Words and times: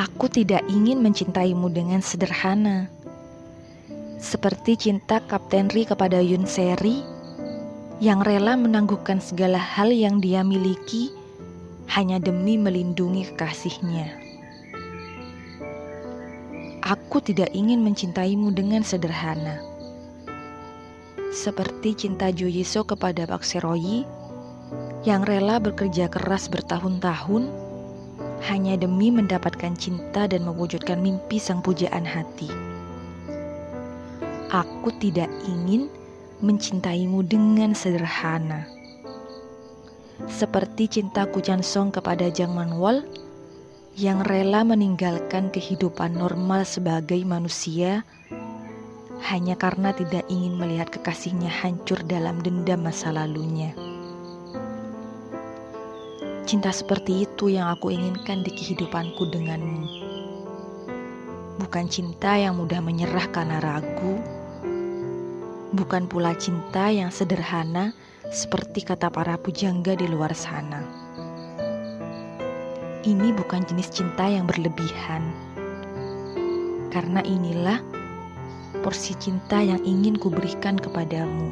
Aku 0.00 0.32
tidak 0.32 0.64
ingin 0.72 1.04
mencintaimu 1.04 1.68
dengan 1.68 2.00
sederhana, 2.00 2.88
seperti 4.16 4.88
cinta 4.88 5.20
Kapten 5.20 5.68
Ri 5.68 5.84
kepada 5.84 6.24
Yun 6.24 6.48
Seri 6.48 7.04
yang 8.00 8.24
rela 8.24 8.56
menangguhkan 8.56 9.20
segala 9.20 9.60
hal 9.60 9.92
yang 9.92 10.24
dia 10.24 10.40
miliki 10.40 11.12
hanya 11.92 12.16
demi 12.16 12.56
melindungi 12.56 13.28
kekasihnya. 13.28 14.08
Aku 16.80 17.20
tidak 17.20 17.52
ingin 17.52 17.84
mencintaimu 17.84 18.56
dengan 18.56 18.80
sederhana, 18.80 19.60
seperti 21.28 21.92
cinta 22.08 22.32
Jo 22.32 22.48
Yiso 22.48 22.88
kepada 22.88 23.28
Pak 23.28 23.44
Seroyi 23.44 24.08
yang 25.04 25.28
rela 25.28 25.60
bekerja 25.60 26.08
keras 26.08 26.48
bertahun-tahun 26.48 27.69
hanya 28.48 28.78
demi 28.80 29.12
mendapatkan 29.12 29.76
cinta 29.76 30.24
dan 30.24 30.46
mewujudkan 30.48 31.00
mimpi 31.00 31.36
sang 31.36 31.60
pujaan 31.60 32.08
hati. 32.08 32.48
Aku 34.50 34.90
tidak 34.98 35.28
ingin 35.46 35.92
mencintaimu 36.40 37.20
dengan 37.22 37.76
sederhana. 37.76 38.64
Seperti 40.28 41.00
cinta 41.00 41.28
Kuchan 41.28 41.60
Song 41.64 41.92
kepada 41.92 42.28
Jang 42.32 42.56
Manwol 42.56 43.04
yang 43.96 44.24
rela 44.24 44.64
meninggalkan 44.64 45.52
kehidupan 45.52 46.16
normal 46.16 46.64
sebagai 46.64 47.20
manusia 47.28 48.04
hanya 49.28 49.52
karena 49.54 49.92
tidak 49.92 50.24
ingin 50.32 50.56
melihat 50.56 50.88
kekasihnya 50.88 51.52
hancur 51.52 52.00
dalam 52.08 52.40
dendam 52.40 52.80
masa 52.80 53.12
lalunya. 53.12 53.76
Cinta 56.50 56.74
seperti 56.74 57.30
itu 57.30 57.46
yang 57.46 57.70
aku 57.70 57.94
inginkan 57.94 58.42
di 58.42 58.50
kehidupanku 58.50 59.22
denganmu. 59.22 59.86
Bukan 61.62 61.86
cinta 61.86 62.34
yang 62.34 62.58
mudah 62.58 62.82
menyerah 62.82 63.30
karena 63.30 63.62
ragu, 63.62 64.18
bukan 65.70 66.10
pula 66.10 66.34
cinta 66.34 66.90
yang 66.90 67.14
sederhana 67.14 67.94
seperti 68.34 68.82
kata 68.82 69.14
para 69.14 69.38
pujangga 69.38 69.94
di 69.94 70.10
luar 70.10 70.34
sana. 70.34 70.82
Ini 73.06 73.30
bukan 73.30 73.62
jenis 73.70 73.94
cinta 73.94 74.26
yang 74.26 74.50
berlebihan, 74.50 75.22
karena 76.90 77.22
inilah 77.30 77.78
porsi 78.82 79.14
cinta 79.22 79.62
yang 79.62 79.78
ingin 79.86 80.18
kuberikan 80.18 80.74
kepadamu. 80.74 81.46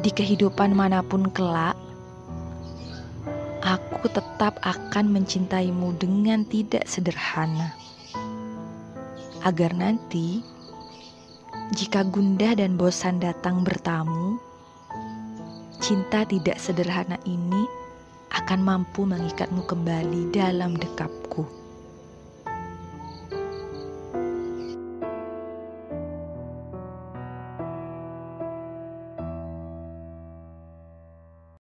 Di 0.00 0.08
kehidupan 0.08 0.72
mana 0.72 1.04
pun 1.04 1.28
kelak, 1.28 1.76
aku 3.72 4.12
tetap 4.12 4.60
akan 4.60 5.08
mencintaimu 5.08 5.96
dengan 5.96 6.44
tidak 6.44 6.84
sederhana. 6.84 7.72
Agar 9.40 9.72
nanti, 9.72 10.44
jika 11.72 12.04
gundah 12.04 12.52
dan 12.52 12.76
bosan 12.76 13.16
datang 13.16 13.64
bertamu, 13.64 14.36
cinta 15.80 16.28
tidak 16.28 16.60
sederhana 16.60 17.16
ini 17.24 17.64
akan 18.36 18.60
mampu 18.60 19.08
mengikatmu 19.08 19.64
kembali 19.64 20.28
dalam 20.28 20.76
dekapku. 20.76 21.61